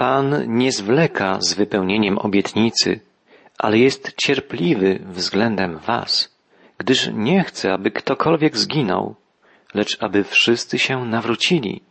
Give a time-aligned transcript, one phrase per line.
[0.00, 3.00] Pan nie zwleka z wypełnieniem obietnicy,
[3.58, 6.36] ale jest cierpliwy względem was,
[6.78, 9.14] gdyż nie chce, aby ktokolwiek zginął,
[9.74, 11.82] lecz aby wszyscy się nawrócili.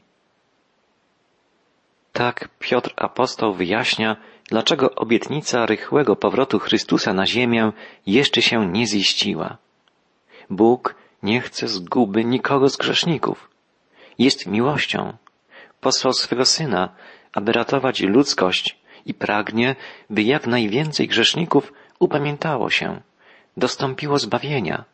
[2.14, 4.16] Tak Piotr apostoł wyjaśnia,
[4.48, 7.72] dlaczego obietnica rychłego powrotu Chrystusa na ziemię
[8.06, 9.58] jeszcze się nie ziściła.
[10.50, 13.50] Bóg nie chce zguby nikogo z grzeszników.
[14.20, 15.18] Jest miłością.
[15.82, 16.90] Posłał swego Syna,
[17.34, 19.76] aby ratować ludzkość i pragnie,
[20.10, 23.02] by jak najwięcej grzeszników upamiętało się,
[23.58, 24.86] dostąpiło zbawienia.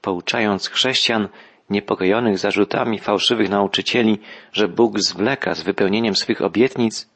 [0.00, 1.28] Pouczając chrześcijan
[1.70, 4.18] niepokojonych zarzutami fałszywych nauczycieli,
[4.52, 7.10] że Bóg zwleka z wypełnieniem swych obietnic,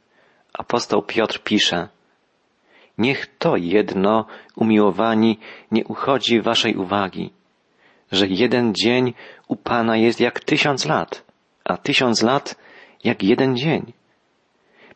[0.52, 1.88] apostoł Piotr pisze
[2.98, 5.38] Niech to jedno, umiłowani,
[5.70, 7.30] nie uchodzi waszej uwagi,
[8.12, 9.14] że jeden dzień
[9.48, 11.24] u Pana jest jak tysiąc lat,
[11.64, 12.56] a tysiąc lat
[13.04, 13.92] jak jeden dzień.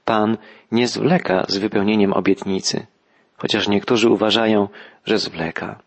[0.04, 0.36] Pan
[0.72, 2.86] nie zwleka z wypełnieniem obietnicy,
[3.36, 4.68] chociaż niektórzy uważają,
[5.04, 5.80] że zwleka,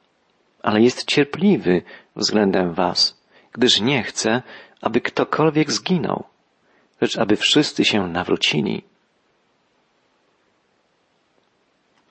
[0.63, 1.81] ale jest cierpliwy
[2.16, 3.22] względem was,
[3.53, 4.41] gdyż nie chce,
[4.81, 6.23] aby ktokolwiek zginął,
[7.02, 8.83] lecz aby wszyscy się nawrócili.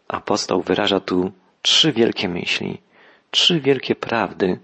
[0.09, 2.79] Apostoł wyraża tu trzy wielkie myśli,
[3.31, 4.59] trzy wielkie prawdy,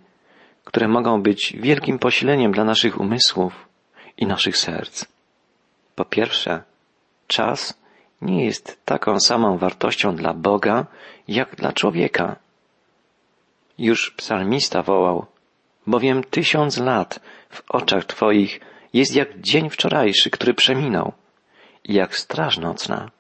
[0.65, 3.69] które mogą być wielkim posileniem dla naszych umysłów
[4.17, 5.20] i naszych serc.
[5.95, 6.63] Po pierwsze,
[7.27, 7.81] czas
[8.23, 10.87] nie jest taką samą wartością dla Boga,
[11.29, 12.37] jak dla człowieka.
[13.79, 15.27] Już psalmista wołał,
[15.87, 18.61] bowiem tysiąc lat w oczach Twoich
[18.93, 21.13] jest jak dzień wczorajszy, który przeminął,
[21.85, 23.11] i jak straż nocna.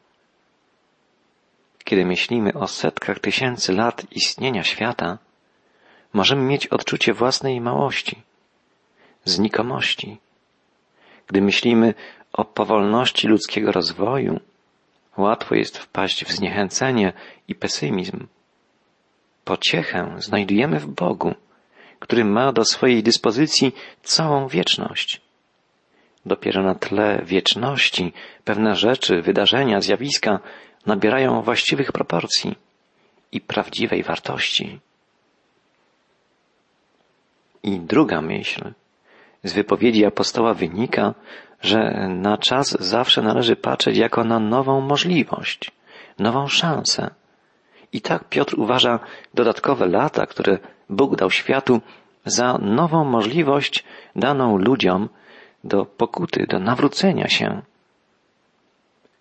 [1.84, 5.18] Kiedy myślimy o setkach tysięcy lat istnienia świata,
[6.12, 8.22] możemy mieć odczucie własnej małości,
[9.24, 10.18] znikomości.
[11.26, 11.94] Gdy myślimy
[12.32, 14.40] o powolności ludzkiego rozwoju,
[15.16, 17.12] łatwo jest wpaść w zniechęcenie
[17.48, 18.26] i pesymizm.
[19.44, 21.34] Pociechę znajdujemy w Bogu,
[21.98, 25.20] który ma do swojej dyspozycji całą wieczność.
[26.26, 28.12] Dopiero na tle wieczności
[28.44, 30.40] pewne rzeczy, wydarzenia, zjawiska
[30.86, 32.54] nabierają właściwych proporcji
[33.32, 34.80] i prawdziwej wartości.
[37.62, 38.72] I druga myśl.
[39.44, 41.14] Z wypowiedzi apostoła wynika,
[41.60, 45.70] że na czas zawsze należy patrzeć jako na nową możliwość,
[46.18, 47.10] nową szansę.
[47.92, 48.98] I tak Piotr uważa
[49.34, 50.58] dodatkowe lata, które
[50.90, 51.80] Bóg dał światu,
[52.24, 53.84] za nową możliwość
[54.16, 55.08] daną ludziom
[55.64, 57.62] do pokuty, do nawrócenia się.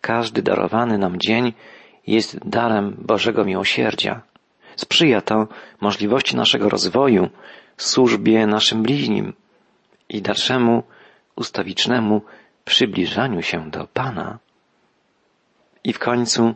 [0.02, 1.54] Każdy darowany nam dzień
[2.08, 4.22] jest darem Bożego miłosierdzia.
[4.76, 5.48] Sprzyja to
[5.82, 7.30] możliwości naszego rozwoju,
[7.78, 9.34] służbie naszym bliźnim
[10.10, 10.84] i dalszemu
[11.40, 12.22] ustawicznemu
[12.66, 14.40] przybliżaniu się do Pana.
[15.84, 16.56] I w końcu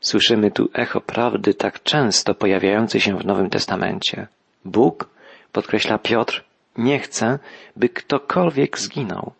[0.00, 4.26] słyszymy tu echo prawdy tak często pojawiającej się w Nowym Testamencie.
[4.64, 5.08] Bóg,
[5.52, 6.44] podkreśla Piotr,
[6.76, 7.38] nie chce,
[7.76, 9.32] by ktokolwiek zginął.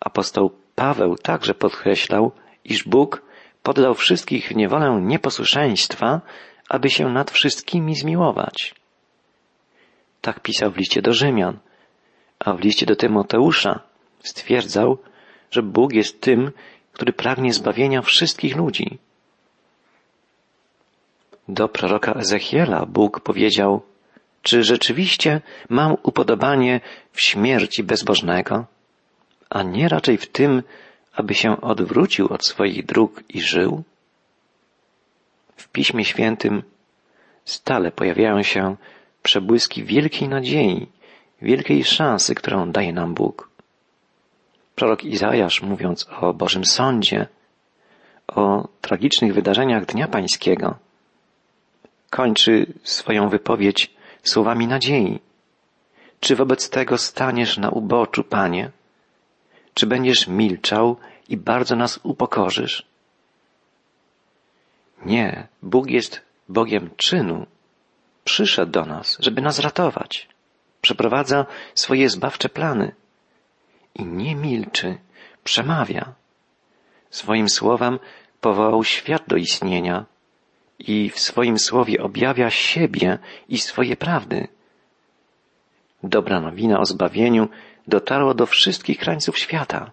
[0.00, 2.32] Apostoł Paweł także podkreślał,
[2.64, 3.22] iż Bóg
[3.62, 6.20] poddał wszystkich w niewolę nieposłuszeństwa,
[6.68, 8.74] aby się nad wszystkimi zmiłować.
[10.20, 11.58] Tak pisał w liście do Rzymian,
[12.38, 13.80] a w liście do Tymoteusza
[14.22, 14.98] stwierdzał,
[15.50, 16.50] że Bóg jest tym,
[16.92, 18.98] który pragnie zbawienia wszystkich ludzi.
[21.48, 23.82] Do proroka Ezechiela Bóg powiedział,
[24.42, 26.80] czy rzeczywiście mam upodobanie
[27.12, 28.66] w śmierci bezbożnego,
[29.50, 30.62] a nie raczej w tym,
[31.12, 33.82] aby się odwrócił od swoich dróg i żył?
[35.56, 36.62] W Piśmie Świętym
[37.44, 38.76] stale pojawiają się
[39.22, 40.86] przebłyski wielkiej nadziei,
[41.42, 43.50] wielkiej szansy, którą daje nam Bóg.
[44.74, 47.26] Prorok Izajasz, mówiąc o Bożym Sądzie,
[48.28, 50.78] o tragicznych wydarzeniach Dnia Pańskiego,
[52.10, 53.90] kończy swoją wypowiedź
[54.22, 55.20] słowami nadziei.
[56.20, 58.70] Czy wobec tego staniesz na uboczu, Panie?
[59.74, 60.96] Czy będziesz milczał
[61.28, 62.86] i bardzo nas upokorzysz?
[65.04, 67.46] Nie, Bóg jest Bogiem czynu.
[68.24, 70.28] Przyszedł do nas, żeby nas ratować.
[70.80, 72.94] Przeprowadza swoje zbawcze plany.
[73.94, 74.98] I nie milczy,
[75.44, 76.12] przemawia.
[77.10, 77.98] Swoim słowem
[78.40, 80.04] powołał świat do istnienia
[80.78, 84.48] i w swoim słowie objawia siebie i swoje prawdy.
[86.02, 87.48] Dobra nowina o zbawieniu
[87.86, 89.90] dotarła do wszystkich krańców świata.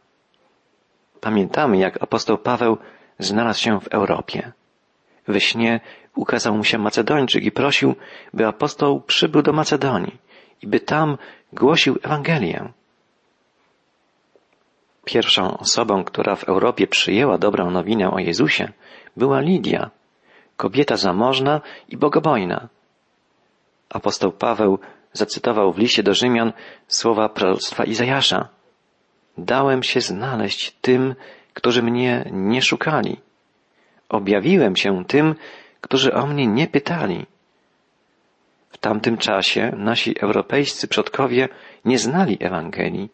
[1.21, 2.77] Pamiętamy, jak apostoł Paweł
[3.19, 4.51] znalazł się w Europie.
[5.27, 5.79] We śnie
[6.15, 7.95] ukazał mu się Macedończyk i prosił,
[8.33, 10.24] by apostoł przybył do Macedonii
[10.61, 11.17] i by tam
[11.53, 12.69] głosił Ewangelię.
[15.05, 18.71] Pierwszą osobą, która w Europie przyjęła dobrą nowinę o Jezusie,
[19.17, 19.91] była Lidia,
[20.57, 22.67] kobieta zamożna i bogobojna.
[23.89, 24.79] Apostoł Paweł
[25.13, 26.53] zacytował w liście do Rzymian
[26.87, 28.47] słowa proroctwa Izajasza.
[29.37, 31.15] Dałem się znaleźć tym,
[31.53, 33.17] którzy mnie nie szukali.
[34.09, 35.35] Objawiłem się tym,
[35.81, 37.25] którzy o mnie nie pytali.
[38.75, 41.49] W tamtym czasie nasi europejscy przodkowie
[41.85, 43.09] nie znali Ewangelii,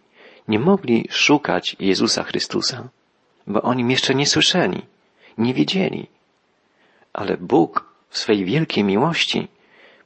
[0.48, 2.90] nie mogli szukać Jezusa Chrystusa,
[3.48, 4.82] bo o nim jeszcze nie słyszeli,
[5.38, 6.08] nie wiedzieli.
[7.14, 9.48] Ale Bóg w swej wielkiej miłości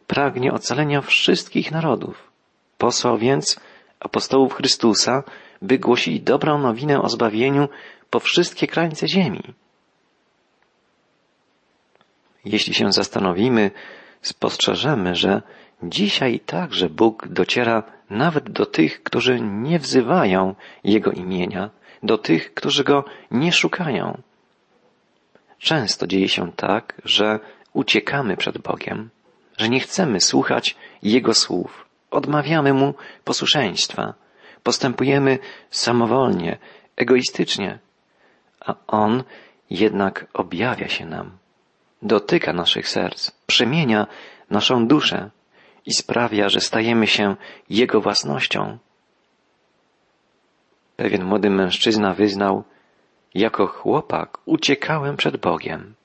[0.08, 2.32] pragnie ocalenia wszystkich narodów.
[2.78, 3.60] Posłał więc
[4.00, 5.24] apostołów Chrystusa,
[5.62, 7.70] by głosili dobrą nowinę o zbawieniu
[8.10, 9.44] po wszystkie krańce ziemi.
[12.46, 13.72] Jeśli się zastanowimy,
[14.28, 15.42] spostrzeżemy, że
[15.84, 21.70] dzisiaj także Bóg dociera nawet do tych, którzy nie wzywają Jego imienia,
[22.04, 24.22] do tych, którzy Go nie szukają.
[25.60, 27.40] Często dzieje się tak, że
[27.74, 29.10] uciekamy przed Bogiem,
[29.58, 32.94] że nie chcemy słuchać Jego słów, odmawiamy Mu
[33.24, 34.14] posłuszeństwa,
[34.64, 35.40] postępujemy
[35.70, 36.58] samowolnie,
[36.96, 37.80] egoistycznie,
[38.60, 39.24] a On
[39.70, 41.32] jednak objawia się nam,
[42.06, 44.08] dotyka naszych serc, przemienia
[44.50, 45.30] naszą duszę
[45.86, 47.36] i sprawia, że stajemy się
[47.70, 48.78] Jego własnością.
[50.96, 52.64] Pewien młody mężczyzna wyznał,
[53.34, 55.96] jako chłopak uciekałem przed Bogiem.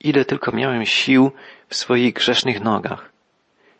[0.00, 1.30] Ile tylko miałem sił
[1.68, 3.12] w swoich grzesznych nogach.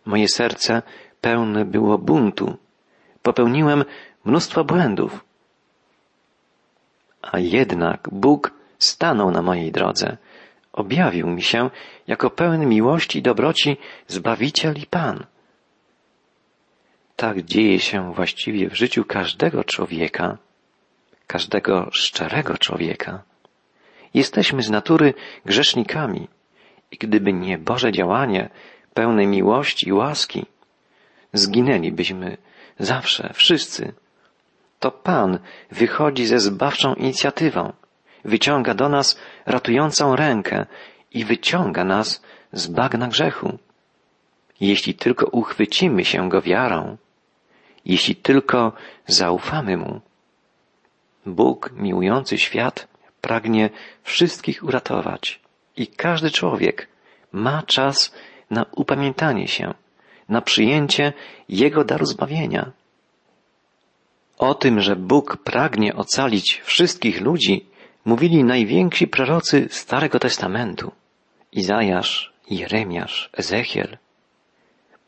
[0.05, 0.83] Moje serce
[1.21, 2.57] pełne było buntu.
[3.23, 3.85] Popełniłem
[4.25, 5.25] mnóstwo błędów.
[7.23, 10.17] A jednak Bóg stanął na mojej drodze,
[10.77, 11.71] objawił mi się
[12.07, 13.77] jako pełen miłości i dobroci
[14.07, 15.27] Zbawiciel i Pan.
[17.17, 20.39] Tak dzieje się właściwie w życiu każdego człowieka,
[21.27, 23.23] każdego szczerego człowieka.
[24.15, 25.15] Jesteśmy z natury
[25.45, 26.29] grzesznikami
[26.91, 28.51] i gdyby nie Boże działanie
[28.95, 30.47] pełne miłości i łaski,
[31.33, 32.37] zginęlibyśmy
[32.79, 33.93] zawsze, wszyscy.
[34.81, 35.39] To Pan
[35.71, 37.73] wychodzi ze zbawczą inicjatywą,
[38.27, 40.67] wyciąga do nas ratującą rękę
[41.13, 43.59] i wyciąga nas z bagna grzechu.
[44.61, 46.97] Jeśli tylko uchwycimy się Go wiarą,
[47.85, 48.73] jeśli tylko
[49.07, 50.01] zaufamy Mu.
[51.27, 52.89] Bóg, miłujący świat,
[53.21, 53.71] pragnie
[54.03, 55.41] wszystkich uratować
[55.77, 56.89] i każdy człowiek
[57.33, 58.15] ma czas
[58.51, 59.75] na upamiętanie się,
[60.29, 61.13] na przyjęcie
[61.49, 62.73] Jego daru zbawienia.
[64.39, 67.67] O tym, że Bóg pragnie ocalić wszystkich ludzi,
[68.07, 70.93] mówili najwięksi prorocy Starego Testamentu.
[71.53, 73.99] Izajasz, Jeremiasz, Ezechiel.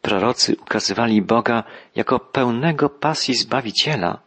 [0.02, 1.64] Prorocy ukazywali Boga
[1.94, 4.18] jako pełnego pasji Zbawiciela,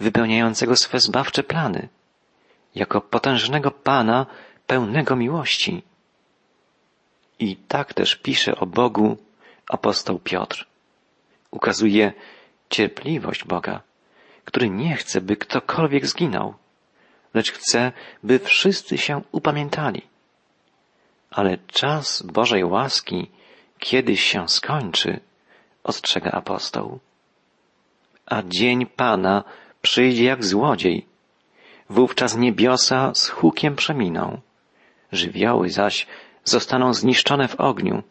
[0.00, 1.88] wypełniającego swe zbawcze plany,
[2.74, 4.26] jako potężnego Pana
[4.66, 5.82] pełnego miłości.
[7.38, 9.16] I tak też pisze o Bogu
[9.68, 10.66] apostoł Piotr.
[11.50, 12.12] Ukazuje
[12.70, 13.80] cierpliwość Boga,
[14.44, 16.54] który nie chce, by ktokolwiek zginął,
[17.34, 17.92] lecz chce,
[18.22, 20.02] by wszyscy się upamiętali.
[21.30, 23.30] Ale czas Bożej łaski
[23.78, 25.20] kiedyś się skończy,
[25.84, 26.98] ostrzega apostoł.
[28.26, 29.44] A dzień Pana
[29.82, 31.06] przyjdzie jak złodziej.
[31.90, 34.40] Wówczas niebiosa z hukiem przeminą,
[35.12, 36.06] żywioły zaś
[36.44, 38.02] zostaną zniszczone w ogniu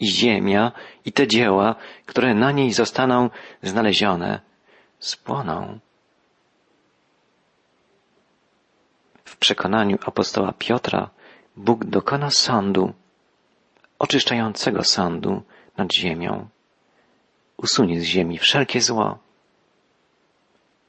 [0.00, 0.72] i ziemia
[1.04, 1.74] i te dzieła,
[2.06, 3.30] które na niej zostaną
[3.62, 4.40] znalezione,
[4.98, 5.78] spłoną.
[9.24, 11.10] W przekonaniu apostoła Piotra
[11.56, 12.92] Bóg dokona sądu,
[13.98, 15.42] oczyszczającego sądu
[15.76, 16.48] nad ziemią.
[17.56, 19.18] Usunie z ziemi wszelkie zło.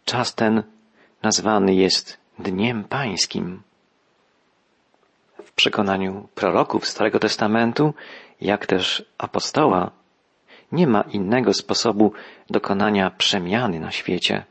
[0.05, 0.63] Czas ten
[1.23, 3.61] nazwany jest Dniem Pańskim.
[5.43, 7.93] W przekonaniu proroków Starego Testamentu,
[8.41, 9.91] jak też apostoła,
[10.71, 12.13] nie ma innego sposobu
[12.49, 14.45] dokonania przemiany na świecie,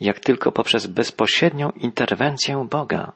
[0.00, 3.12] jak tylko poprzez bezpośrednią interwencję Boga.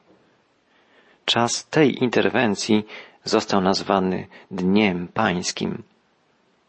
[1.24, 2.86] Czas tej interwencji
[3.24, 5.82] został nazwany Dniem Pańskim.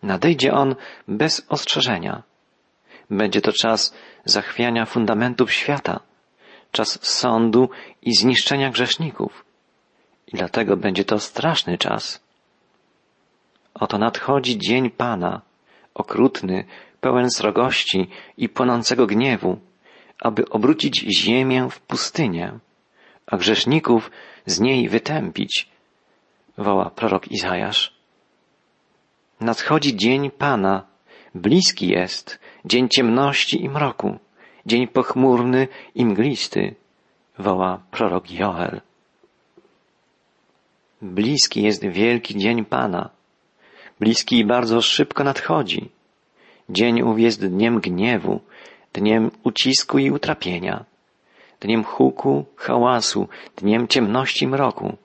[0.04, 0.76] Nadejdzie on
[1.08, 2.24] bez ostrzeżenia.
[3.10, 3.94] Będzie to czas
[4.26, 6.00] zachwiania fundamentów świata,
[6.72, 7.70] czas sądu
[8.02, 9.46] i zniszczenia grzeszników.
[10.28, 12.24] I dlatego będzie to straszny czas.
[13.74, 15.42] Oto nadchodzi dzień Pana,
[15.94, 16.66] okrutny,
[17.02, 19.60] pełen srogości i płonącego gniewu,
[20.20, 22.60] aby obrócić ziemię w pustynię,
[23.28, 24.12] a grzeszników
[24.46, 25.70] z niej wytępić,
[26.58, 27.94] woła prorok Izajasz.
[29.40, 30.86] Nadchodzi dzień Pana,
[31.36, 34.20] bliski jest, dzień ciemności i mroku,
[34.66, 36.76] dzień pochmurny i mglisty,
[37.40, 38.82] woła prorok Joel.
[41.02, 43.10] Bliski jest wielki dzień Pana.
[44.00, 45.90] Bliski i bardzo szybko nadchodzi.
[46.70, 48.40] Dzień ów jest dniem gniewu,
[48.94, 50.86] dniem ucisku i utrapienia,
[51.60, 54.98] dniem huku, hałasu, dniem ciemności mroku,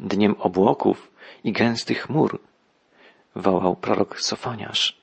[0.00, 1.10] dniem obłoków
[1.44, 2.40] i gęstych chmur,
[3.34, 4.98] wołał prorok Sofoniarz.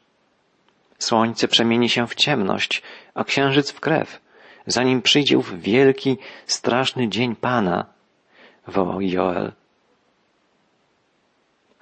[1.00, 2.82] Słońce przemieni się w ciemność,
[3.14, 4.22] a księżyc w krew,
[4.68, 7.86] zanim przyjdzie ów wielki, straszny dzień Pana,
[8.68, 9.52] wołał Joel.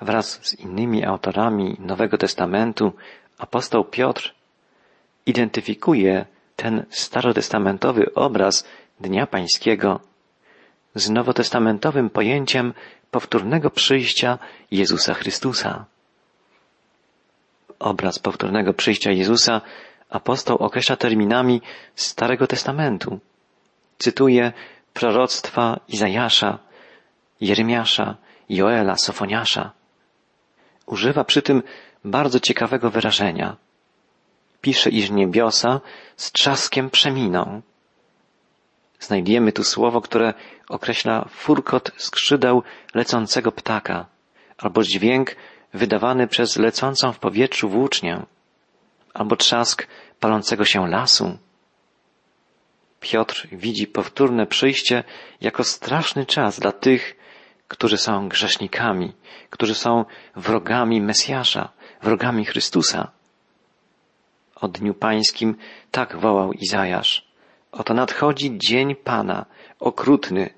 [0.02, 2.94] Wraz z innymi autorami Nowego Testamentu
[3.38, 4.34] apostoł Piotr
[5.26, 8.68] identyfikuje ten starotestamentowy obraz
[9.00, 10.00] Dnia Pańskiego
[10.96, 12.74] z nowotestamentowym pojęciem
[13.12, 14.40] powtórnego przyjścia
[14.72, 15.86] Jezusa Chrystusa.
[17.80, 19.62] Obraz powtórnego przyjścia Jezusa
[20.10, 21.62] apostoł określa terminami
[21.96, 23.20] Starego Testamentu.
[23.98, 24.54] Cytuje
[24.94, 26.60] proroctwa Izajasza,
[27.42, 28.16] Jeremiasza,
[28.50, 29.72] Joela, Sofoniasza.
[30.86, 31.64] Używa przy tym
[32.06, 33.56] bardzo ciekawego wyrażenia.
[34.64, 35.82] Pisze, iż niebiosa
[36.16, 37.62] z trzaskiem przeminą.
[39.00, 40.34] Znajdziemy tu słowo, które
[40.70, 42.64] określa furkot skrzydeł
[42.96, 44.06] lecącego ptaka,
[44.58, 45.36] albo dźwięk
[45.74, 48.26] wydawany przez lecącą w powietrzu włócznię,
[49.14, 49.88] albo trzask
[50.20, 51.38] palącego się lasu.
[53.00, 55.04] Piotr widzi powtórne przyjście
[55.42, 57.16] jako straszny czas dla tych,
[57.68, 59.14] którzy są grzesznikami,
[59.50, 60.06] którzy są
[60.36, 61.70] wrogami Mesjasza,
[62.02, 63.12] wrogami Chrystusa.
[64.64, 65.56] O dniu pańskim
[65.92, 67.28] tak wołał Izajasz.
[67.72, 69.46] Oto nadchodzi dzień Pana,
[69.80, 70.50] okrutny,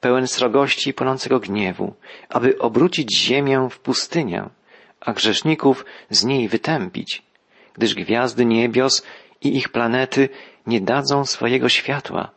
[0.00, 1.94] pełen srogości i płonącego gniewu,
[2.28, 4.48] aby obrócić ziemię w pustynię,
[5.00, 7.22] a grzeszników z niej wytępić,
[7.74, 9.02] gdyż gwiazdy niebios
[9.40, 10.28] i ich planety
[10.66, 12.30] nie dadzą swojego światła.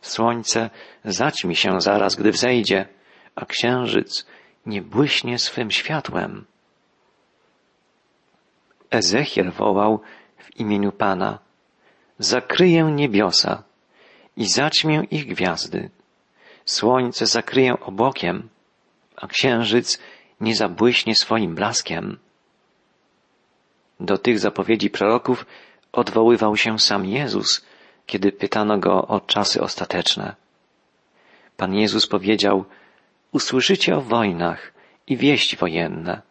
[0.00, 0.70] Słońce
[1.04, 2.88] zaćmi się zaraz, gdy wzejdzie,
[3.34, 4.26] a księżyc
[4.66, 6.44] nie błyśnie swym światłem.
[8.90, 10.00] Ezechiel wołał
[10.46, 11.38] w imieniu Pana,
[12.18, 13.62] zakryję niebiosa
[14.36, 15.90] i zaćmię ich gwiazdy.
[16.64, 18.48] Słońce zakryję obłokiem,
[19.16, 19.98] a księżyc
[20.40, 22.18] nie zabłyśnie swoim blaskiem.
[24.00, 25.46] Do tych zapowiedzi proroków
[25.92, 27.64] odwoływał się sam Jezus,
[28.06, 30.34] kiedy pytano go o czasy ostateczne.
[31.56, 32.64] Pan Jezus powiedział,
[33.32, 34.72] usłyszycie o wojnach
[35.06, 36.22] i wieści wojenne.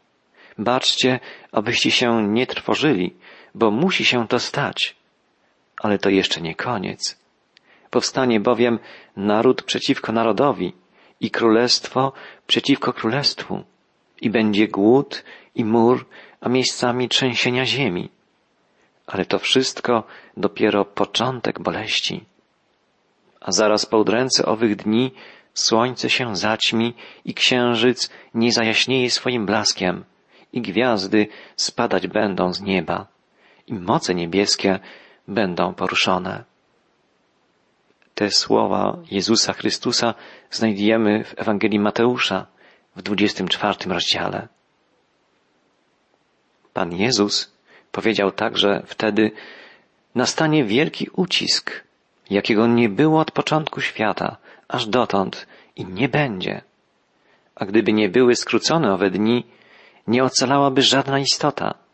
[0.57, 1.19] Baczcie,
[1.51, 3.15] abyście się nie trwożyli,
[3.55, 4.95] bo musi się to stać.
[5.77, 7.19] Ale to jeszcze nie koniec.
[7.89, 8.79] Powstanie bowiem
[9.17, 10.73] naród przeciwko narodowi
[11.21, 12.13] i królestwo
[12.47, 13.63] przeciwko królestwu
[14.21, 15.23] i będzie głód
[15.55, 16.05] i mur,
[16.41, 18.09] a miejscami trzęsienia ziemi.
[19.07, 20.03] Ale to wszystko
[20.37, 22.25] dopiero początek boleści.
[23.41, 25.11] A zaraz po udręce owych dni
[25.53, 26.93] słońce się zaćmi
[27.25, 30.03] i księżyc nie zajaśnieje swoim blaskiem
[30.53, 33.14] i gwiazdy spadać będą z nieba
[33.67, 34.79] i moce niebieskie
[35.27, 36.43] będą poruszone.
[38.15, 40.13] Te słowa Jezusa Chrystusa
[40.51, 42.45] znajdujemy w Ewangelii Mateusza
[42.95, 44.47] w 24 rozdziale.
[46.73, 47.53] Pan Jezus
[47.91, 49.31] powiedział także wtedy,
[50.15, 51.83] nastanie wielki ucisk,
[52.29, 56.61] jakiego nie było od początku świata, aż dotąd i nie będzie.
[57.55, 59.45] A gdyby nie były skrócone owe dni,
[60.07, 61.84] nie ocalałaby żadna istota,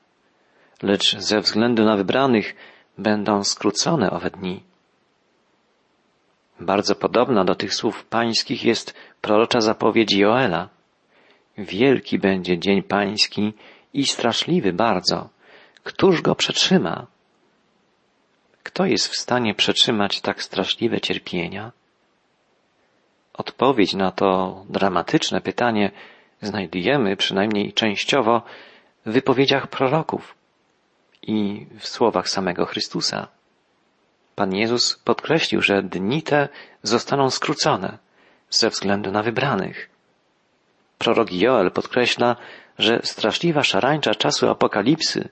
[0.84, 2.56] lecz ze względu na wybranych
[2.98, 4.64] będą skrócone owe dni.
[6.60, 10.70] Bardzo podobna do tych słów pańskich jest prorocza zapowiedź Joela.
[11.58, 13.54] Wielki będzie dzień pański
[13.94, 15.30] i straszliwy bardzo.
[15.84, 17.08] Któż go przetrzyma?
[18.64, 21.72] Kto jest w stanie przetrzymać tak straszliwe cierpienia?
[23.34, 25.92] Odpowiedź na to dramatyczne pytanie
[26.42, 28.42] znajdujemy przynajmniej częściowo
[29.06, 30.41] w wypowiedziach proroków
[31.22, 33.28] i w słowach samego Chrystusa.
[34.36, 36.50] Pan Jezus podkreślił, że dni te
[36.84, 37.98] zostaną skrócone
[38.50, 39.90] ze względu na wybranych.
[40.98, 42.36] Prorok Joel podkreśla,
[42.80, 45.30] że straszliwa szarańcza czasu apokalipsy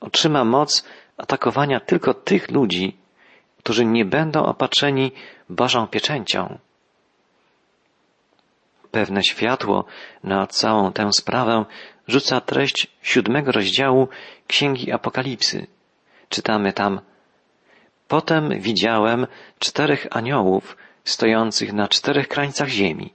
[0.00, 0.84] otrzyma moc
[1.16, 2.96] atakowania tylko tych ludzi,
[3.58, 5.12] którzy nie będą opatrzeni
[5.48, 6.58] Bożą pieczęcią.
[8.90, 9.84] Pewne światło
[10.24, 11.64] na całą tę sprawę
[12.08, 14.08] rzuca treść siódmego rozdziału
[14.46, 15.66] Księgi Apokalipsy.
[16.28, 17.00] Czytamy tam
[18.08, 19.26] Potem widziałem
[19.58, 23.12] czterech aniołów stojących na czterech krańcach ziemi,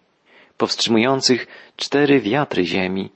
[0.57, 3.11] powstrzymujących cztery wiatry ziemi,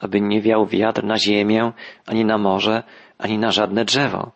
[0.00, 1.72] aby nie wiał wiatr na ziemię,
[2.06, 2.82] ani na morze,
[3.18, 4.30] ani na żadne drzewo.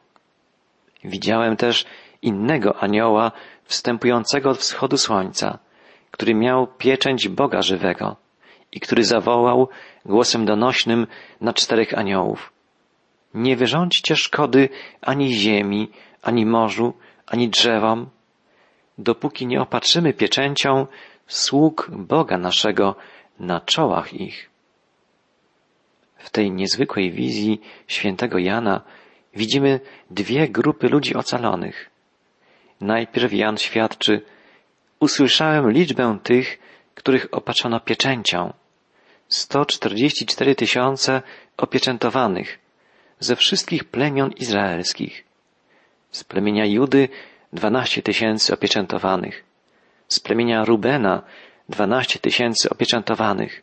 [1.05, 1.85] Widziałem też
[2.23, 3.33] innego anioła
[3.65, 5.59] wstępującego od wschodu słońca,
[6.11, 8.17] który miał pieczęć Boga żywego
[8.73, 9.69] i który zawołał
[10.09, 11.07] głosem donośnym
[11.41, 12.53] na czterech aniołów.
[13.35, 14.69] Nie wyrządźcie szkody
[15.01, 15.91] ani ziemi,
[16.23, 16.95] ani morzu,
[17.27, 18.11] ani drzewom,
[18.99, 20.87] dopóki nie opatrzymy pieczęcią
[21.27, 22.95] sług Boga naszego
[23.41, 24.51] na czołach ich.
[26.17, 28.81] W tej niezwykłej wizji świętego Jana
[29.35, 31.91] widzimy dwie grupy ludzi ocalonych.
[32.81, 34.23] Najpierw Jan świadczy,
[35.01, 36.59] usłyszałem liczbę tych,
[36.95, 38.53] których opatrzono pieczęcią.
[39.29, 41.23] 144 tysiące
[41.57, 42.59] opieczętowanych
[43.21, 45.25] ze wszystkich plemion izraelskich.
[46.11, 47.09] Z plemienia Judy
[47.53, 49.45] 12 tysięcy opieczętowanych.
[50.09, 51.23] Z plemienia Rubena
[51.69, 53.63] 12 tysięcy opieczętowanych.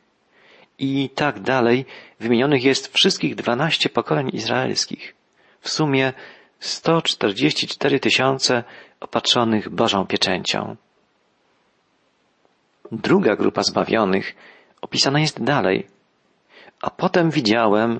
[0.79, 1.86] I tak dalej
[2.19, 5.15] wymienionych jest wszystkich 12 pokoleń izraelskich.
[5.62, 6.13] W sumie
[6.60, 8.63] 144 tysiące
[9.00, 10.75] opatrzonych Bożą pieczęcią.
[12.91, 14.36] Druga grupa zbawionych
[14.86, 15.77] opisana jest dalej.
[16.82, 17.92] A potem widziałem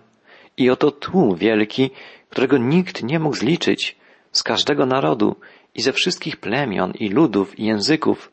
[0.58, 1.84] i oto tłum wielki,
[2.30, 3.82] którego nikt nie mógł zliczyć,
[4.32, 5.36] z każdego narodu
[5.76, 8.32] i ze wszystkich plemion i ludów i języków,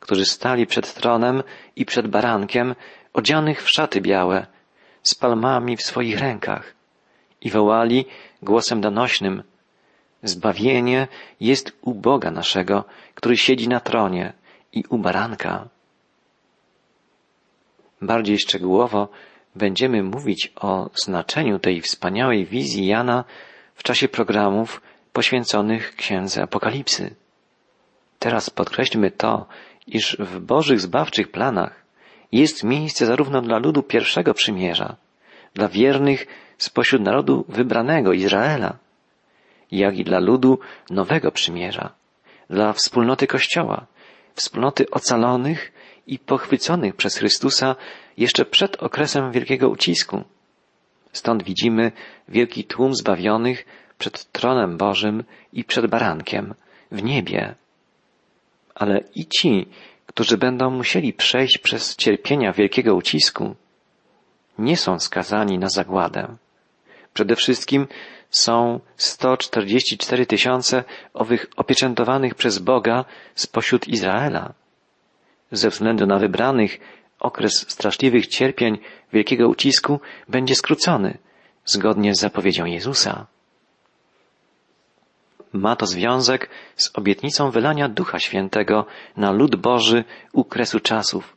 [0.00, 1.42] którzy stali przed tronem
[1.76, 2.74] i przed barankiem,
[3.12, 4.46] odzianych w szaty białe,
[5.02, 6.74] z palmami w swoich rękach
[7.40, 7.98] i wołali
[8.42, 9.42] głosem donośnym
[10.22, 11.08] Zbawienie
[11.40, 12.84] jest u Boga naszego,
[13.14, 14.32] który siedzi na tronie
[14.72, 15.68] i u baranka.
[18.02, 19.08] Bardziej szczegółowo
[19.56, 23.24] będziemy mówić o znaczeniu tej wspaniałej wizji Jana
[23.74, 24.82] w czasie programów
[25.12, 27.14] poświęconych Księdze Apokalipsy.
[28.18, 29.46] Teraz podkreślmy to,
[29.86, 31.84] iż w Bożych zbawczych planach
[32.32, 34.96] jest miejsce zarówno dla ludu pierwszego przymierza,
[35.54, 36.26] dla wiernych
[36.58, 38.76] spośród narodu wybranego Izraela,
[39.70, 40.58] jak i dla ludu
[40.90, 41.92] nowego przymierza,
[42.50, 43.86] dla wspólnoty Kościoła,
[44.34, 45.71] wspólnoty ocalonych
[46.06, 47.76] i pochwyconych przez Chrystusa
[48.16, 50.24] jeszcze przed okresem wielkiego ucisku.
[51.12, 51.92] Stąd widzimy
[52.28, 53.64] wielki tłum zbawionych
[53.98, 56.54] przed tronem Bożym i przed barankiem
[56.90, 57.54] w niebie.
[58.74, 59.68] Ale i ci,
[60.06, 63.54] którzy będą musieli przejść przez cierpienia wielkiego ucisku,
[64.58, 66.36] nie są skazani na zagładę.
[67.14, 67.86] Przede wszystkim
[68.30, 70.84] są 144 tysiące
[71.14, 74.54] owych opieczętowanych przez Boga spośród Izraela.
[75.52, 76.80] Ze względu na wybranych
[77.20, 78.78] okres straszliwych cierpień
[79.12, 81.18] wielkiego ucisku będzie skrócony,
[81.64, 83.26] zgodnie z zapowiedzią Jezusa.
[85.52, 88.86] Ma to związek z obietnicą wylania Ducha Świętego
[89.16, 91.36] na lud Boży u kresu czasów,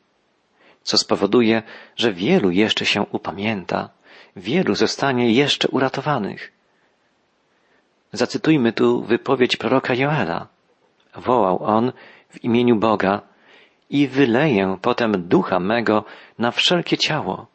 [0.84, 1.63] co spowoduje,
[1.95, 3.89] że wielu jeszcze się upamięta,
[4.36, 6.51] wielu zostanie jeszcze uratowanych.
[8.13, 10.47] Zacytujmy tu wypowiedź proroka Joela.
[11.15, 11.91] Wołał on
[12.30, 13.21] w imieniu Boga
[13.89, 16.06] i wyleję potem ducha mego
[16.39, 17.48] na wszelkie ciało,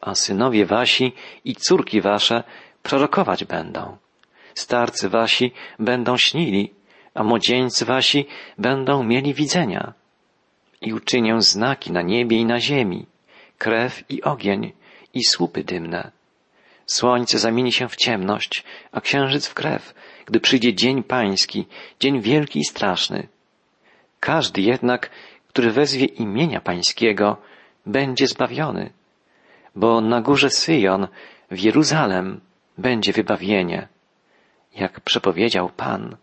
[0.00, 1.12] a synowie wasi
[1.44, 2.44] i córki wasze
[2.82, 3.96] prorokować będą.
[4.54, 6.72] Starcy wasi będą śnili,
[7.14, 8.26] a młodzieńcy wasi
[8.58, 9.92] będą mieli widzenia.
[10.80, 13.06] I uczynię znaki na niebie i na ziemi,
[13.58, 14.72] krew i ogień
[15.14, 16.10] i słupy dymne.
[16.86, 19.94] Słońce zamieni się w ciemność, a księżyc w krew,
[20.26, 21.66] gdy przyjdzie dzień pański,
[22.00, 23.28] dzień wielki i straszny.
[24.20, 25.10] Każdy jednak,
[25.56, 27.36] który wezwie imienia pańskiego,
[27.86, 28.90] będzie zbawiony,
[29.76, 31.08] bo na górze Syjon,
[31.50, 32.40] w Jeruzalem,
[32.78, 33.88] będzie wybawienie,
[34.74, 36.16] jak przepowiedział Pan.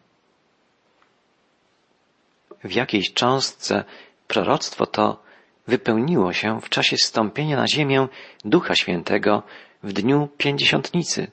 [2.64, 3.84] W jakiejś cząstce
[4.28, 5.24] proroctwo to
[5.68, 8.08] wypełniło się w czasie stąpienia na ziemię
[8.46, 9.44] Ducha Świętego
[9.84, 11.32] w dniu pięćdziesiątnicy.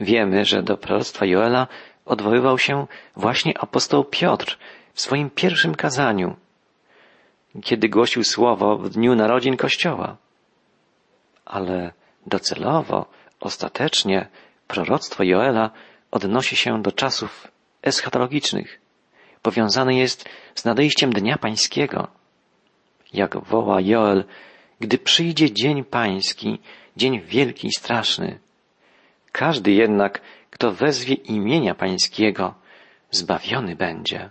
[0.00, 1.66] Wiemy, że do proroctwa Joela
[2.04, 4.58] odwoływał się właśnie apostoł Piotr
[4.94, 6.36] w swoim pierwszym kazaniu,
[7.62, 10.16] kiedy głosił słowo w dniu narodzin Kościoła.
[11.44, 11.92] Ale
[12.26, 13.06] docelowo,
[13.40, 14.28] ostatecznie
[14.66, 15.70] proroctwo Joela
[16.10, 17.48] odnosi się do czasów
[17.82, 18.80] eschatologicznych.
[19.42, 22.08] Powiązane jest z nadejściem Dnia Pańskiego.
[23.12, 24.24] Jak woła Joel,
[24.80, 26.58] gdy przyjdzie dzień pański,
[26.96, 28.38] dzień wielki i straszny.
[29.32, 32.54] Każdy jednak, kto wezwie imienia pańskiego,
[33.10, 34.30] zbawiony będzie.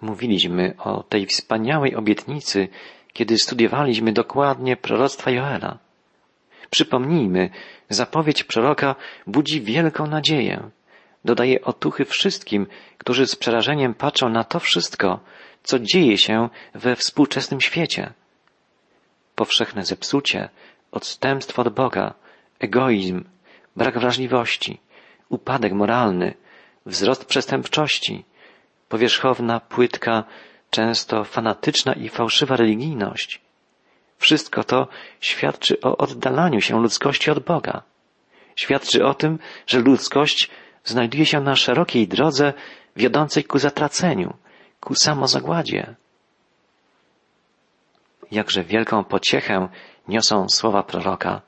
[0.00, 2.68] Mówiliśmy o tej wspaniałej obietnicy,
[3.12, 5.78] kiedy studiowaliśmy dokładnie proroctwa Joela.
[6.70, 7.50] Przypomnijmy,
[7.88, 8.94] zapowiedź proroka
[9.26, 10.70] budzi wielką nadzieję.
[11.24, 12.66] Dodaje otuchy wszystkim,
[12.98, 15.20] którzy z przerażeniem patrzą na to wszystko,
[15.62, 18.12] co dzieje się we współczesnym świecie.
[19.34, 20.48] Powszechne zepsucie,
[20.92, 22.14] odstępstwo od Boga,
[22.60, 23.24] egoizm,
[23.76, 24.80] brak wrażliwości,
[25.28, 26.34] upadek moralny,
[26.86, 28.24] wzrost przestępczości,
[28.88, 30.24] powierzchowna, płytka,
[30.70, 33.40] często fanatyczna i fałszywa religijność.
[34.18, 34.88] Wszystko to
[35.20, 37.82] świadczy o oddalaniu się ludzkości od Boga.
[38.56, 40.50] Świadczy o tym, że ludzkość
[40.84, 42.52] znajduje się na szerokiej drodze
[42.96, 44.34] wiodącej ku zatraceniu,
[44.80, 45.94] ku samozagładzie.
[48.30, 49.68] Jakże wielką pociechę
[50.08, 51.42] niosą słowa proroka.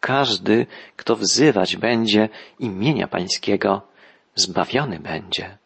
[0.00, 3.82] Każdy, kto wzywać będzie imienia Pańskiego,
[4.34, 5.58] zbawiony będzie.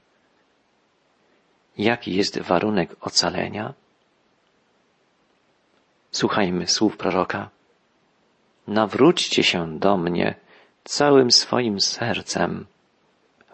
[1.81, 3.75] Jaki jest warunek ocalenia?
[6.13, 7.51] Słuchajmy słów proroka.
[8.67, 10.35] Nawróćcie się do mnie
[10.85, 12.67] całym swoim sercem,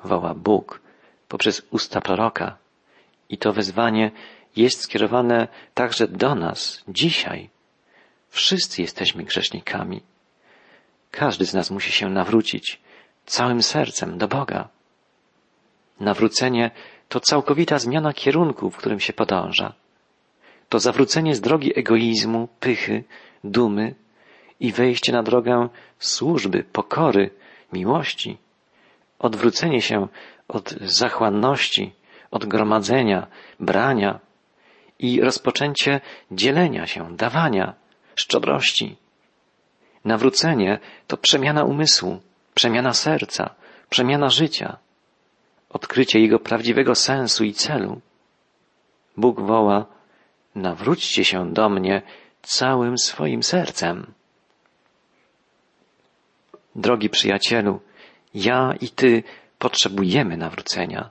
[0.05, 0.81] woła Bóg
[1.29, 2.57] poprzez usta proroka.
[3.29, 4.11] I to wezwanie
[4.57, 7.51] jest skierowane także do nas dzisiaj.
[8.31, 10.03] Wszyscy jesteśmy grzesznikami.
[11.11, 12.81] Każdy z nas musi się nawrócić
[13.27, 14.69] całym sercem do Boga.
[16.01, 16.71] Nawrócenie
[17.09, 19.73] to całkowita zmiana kierunku, w którym się podąża.
[20.69, 23.05] To zawrócenie z drogi egoizmu, pychy,
[23.45, 23.95] dumy
[24.61, 27.31] i wejście na drogę służby, pokory,
[27.73, 28.39] miłości.
[29.19, 30.09] Odwrócenie się
[30.49, 31.93] od zachłanności,
[32.31, 33.27] od gromadzenia,
[33.61, 34.21] brania
[34.99, 37.75] i rozpoczęcie dzielenia się, dawania,
[38.15, 38.97] szczodrości.
[40.05, 42.21] Nawrócenie to przemiana umysłu,
[42.55, 43.55] przemiana serca,
[43.91, 44.77] przemiana życia,
[45.77, 48.01] odkrycie jego prawdziwego sensu i celu.
[49.17, 49.79] Bóg woła,
[50.55, 52.03] nawróćcie się do mnie
[52.43, 53.97] całym swoim sercem.
[56.85, 57.81] Drogi przyjacielu,
[58.35, 59.23] ja i ty
[59.59, 61.03] potrzebujemy nawrócenia.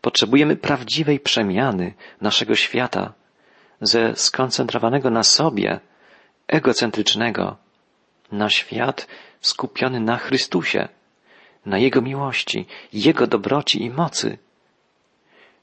[0.00, 1.86] Potrzebujemy prawdziwej przemiany
[2.20, 3.12] naszego świata
[3.80, 5.80] ze skoncentrowanego na sobie,
[6.58, 7.56] egocentrycznego,
[8.32, 9.06] na świat
[9.40, 10.88] skupiony na Chrystusie,
[11.66, 14.38] na Jego miłości, Jego dobroci i mocy.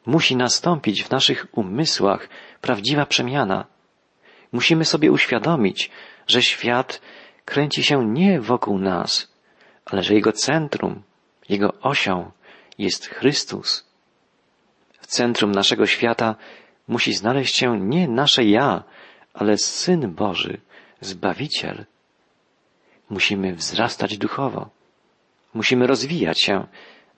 [0.06, 2.30] Musi nastąpić w naszych umysłach
[2.62, 3.66] prawdziwa przemiana.
[4.52, 5.92] Musimy sobie uświadomić,
[6.28, 7.02] że świat
[7.46, 9.34] kręci się nie wokół nas,
[9.86, 11.04] ale że jego centrum,
[11.50, 12.32] jego osią
[12.78, 13.86] jest Chrystus.
[15.00, 16.36] W centrum naszego świata
[16.88, 18.84] musi znaleźć się nie nasze ja,
[19.34, 20.62] ale Syn Boży,
[21.02, 21.86] Zbawiciel.
[23.10, 24.70] Musimy wzrastać duchowo.
[25.54, 26.68] Musimy rozwijać się,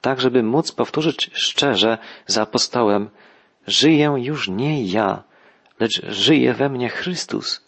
[0.01, 3.09] tak żeby móc powtórzyć szczerze za apostołem,
[3.67, 5.23] żyję już nie ja,
[5.79, 7.61] lecz żyje we mnie Chrystus.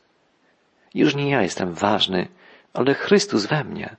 [0.94, 2.28] Już nie ja jestem ważny,
[2.74, 3.96] ale Chrystus we mnie.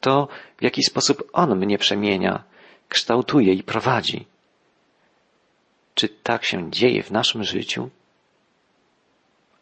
[0.00, 2.44] To, w jaki sposób On mnie przemienia,
[2.88, 4.26] kształtuje i prowadzi.
[5.94, 7.90] Czy tak się dzieje w naszym życiu?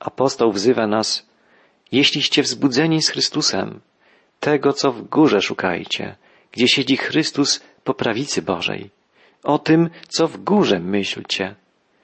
[0.00, 1.26] Apostoł wzywa nas,
[1.92, 3.80] jeśliście wzbudzeni z Chrystusem,
[4.40, 6.16] tego, co w górze szukajcie,
[6.52, 8.90] gdzie siedzi Chrystus po prawicy Bożej.
[9.42, 11.54] O tym, co w górze myślcie,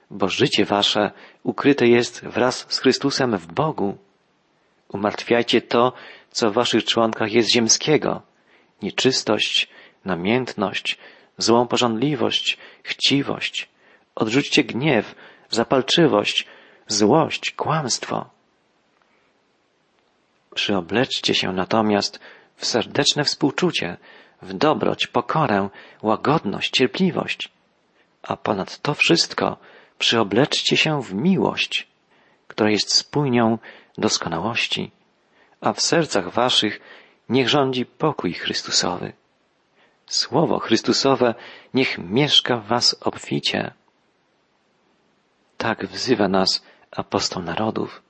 [0.09, 1.11] bo życie wasze
[1.43, 3.97] ukryte jest wraz z Chrystusem w Bogu.
[4.89, 5.93] Umartwiajcie to,
[6.31, 8.21] co w waszych członkach jest ziemskiego.
[8.81, 9.69] Nieczystość,
[10.05, 10.97] namiętność,
[11.37, 13.69] złą pożądliwość, chciwość.
[14.15, 15.15] Odrzućcie gniew,
[15.49, 16.47] zapalczywość,
[16.87, 18.29] złość, kłamstwo.
[20.55, 22.19] Przyobleczcie się natomiast
[22.55, 23.97] w serdeczne współczucie,
[24.45, 25.69] w dobroć, pokorę,
[26.01, 27.51] łagodność, cierpliwość.
[28.23, 29.57] A ponad to wszystko
[29.97, 31.87] przyobleczcie się w miłość,
[32.47, 33.57] która jest spójnią
[33.97, 34.91] doskonałości,
[35.61, 36.79] a w sercach waszych
[37.29, 39.13] niech rządzi pokój Chrystusowy.
[40.05, 41.35] Słowo Chrystusowe
[41.73, 43.73] niech mieszka w was obficie.
[45.57, 48.01] Tak wzywa nas apostoł narodów.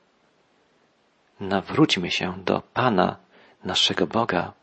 [1.39, 3.17] Nawróćmy się do Pana,
[3.63, 4.54] naszego Boga.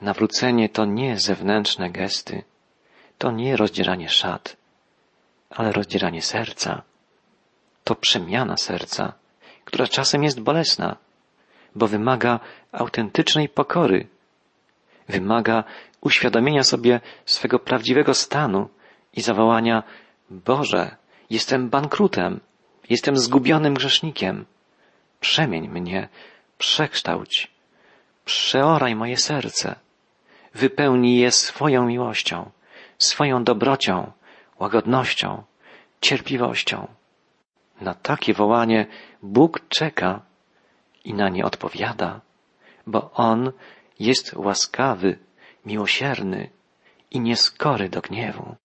[0.00, 2.42] Nawrócenie to nie zewnętrzne gesty,
[3.18, 4.56] to nie rozdzieranie szat,
[5.50, 6.82] ale rozdzieranie serca.
[7.84, 9.12] To przemiana serca,
[9.64, 10.96] która czasem jest bolesna,
[11.74, 12.40] bo wymaga
[12.72, 14.06] autentycznej pokory,
[15.08, 15.64] wymaga
[16.00, 18.68] uświadomienia sobie swego prawdziwego stanu
[19.12, 19.82] i zawołania
[20.30, 20.96] Boże,
[21.30, 22.40] jestem bankrutem,
[22.90, 24.46] jestem zgubionym grzesznikiem.
[25.20, 26.08] Przemień mnie,
[26.58, 27.50] przekształć,
[28.24, 29.74] przeoraj moje serce,
[30.54, 32.50] wypełnij je swoją miłością,
[32.98, 34.12] swoją dobrocią,
[34.58, 35.42] łagodnością,
[36.00, 36.86] cierpliwością.
[37.80, 38.86] Na takie wołanie
[39.22, 40.20] Bóg czeka
[41.04, 42.20] i na nie odpowiada,
[42.86, 43.52] bo On
[44.00, 45.18] jest łaskawy,
[45.66, 46.50] miłosierny
[47.10, 48.56] i nieskory do gniewu.